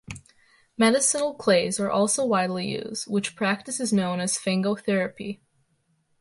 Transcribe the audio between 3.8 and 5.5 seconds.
known as 'fangotherapy'.